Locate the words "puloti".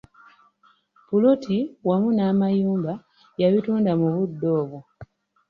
1.07-1.57